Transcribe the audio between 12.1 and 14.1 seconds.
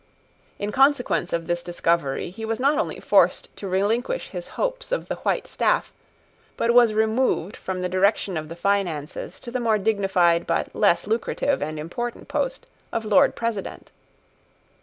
post of Lord President.